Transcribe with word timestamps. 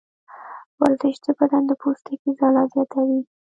ورزش 0.81 1.15
د 1.25 1.27
بدن 1.39 1.63
د 1.67 1.71
پوستکي 1.81 2.29
ځلا 2.39 2.63
زیاتوي. 2.73 3.21